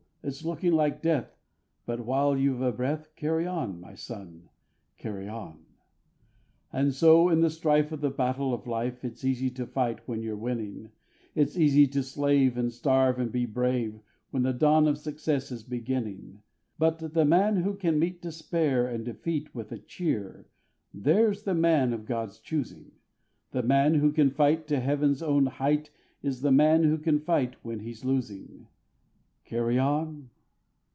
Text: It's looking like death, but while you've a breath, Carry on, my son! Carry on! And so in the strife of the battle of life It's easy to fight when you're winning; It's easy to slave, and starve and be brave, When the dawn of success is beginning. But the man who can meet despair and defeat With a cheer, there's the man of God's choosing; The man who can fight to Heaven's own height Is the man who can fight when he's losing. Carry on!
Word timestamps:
It's 0.23 0.45
looking 0.45 0.73
like 0.73 1.01
death, 1.01 1.35
but 1.87 2.05
while 2.05 2.37
you've 2.37 2.61
a 2.61 2.71
breath, 2.71 3.09
Carry 3.15 3.47
on, 3.47 3.79
my 3.81 3.95
son! 3.95 4.49
Carry 4.99 5.27
on! 5.27 5.65
And 6.71 6.93
so 6.93 7.27
in 7.27 7.41
the 7.41 7.49
strife 7.49 7.91
of 7.91 8.01
the 8.01 8.11
battle 8.11 8.53
of 8.53 8.67
life 8.67 9.03
It's 9.03 9.25
easy 9.25 9.49
to 9.49 9.65
fight 9.65 10.07
when 10.07 10.21
you're 10.21 10.37
winning; 10.37 10.91
It's 11.33 11.57
easy 11.57 11.87
to 11.87 12.03
slave, 12.03 12.55
and 12.55 12.71
starve 12.71 13.17
and 13.17 13.31
be 13.31 13.47
brave, 13.47 13.99
When 14.29 14.43
the 14.43 14.53
dawn 14.53 14.87
of 14.87 14.99
success 14.99 15.51
is 15.51 15.63
beginning. 15.63 16.43
But 16.77 16.99
the 16.99 17.25
man 17.25 17.55
who 17.63 17.73
can 17.73 17.97
meet 17.97 18.21
despair 18.21 18.85
and 18.85 19.03
defeat 19.03 19.55
With 19.55 19.71
a 19.71 19.79
cheer, 19.79 20.45
there's 20.93 21.45
the 21.45 21.55
man 21.55 21.93
of 21.93 22.05
God's 22.05 22.37
choosing; 22.37 22.91
The 23.53 23.63
man 23.63 23.95
who 23.95 24.11
can 24.11 24.29
fight 24.29 24.67
to 24.67 24.79
Heaven's 24.79 25.23
own 25.23 25.47
height 25.47 25.89
Is 26.21 26.41
the 26.41 26.51
man 26.51 26.83
who 26.83 26.99
can 26.99 27.17
fight 27.21 27.55
when 27.63 27.79
he's 27.79 28.05
losing. 28.05 28.67
Carry 29.43 29.77
on! 29.77 30.29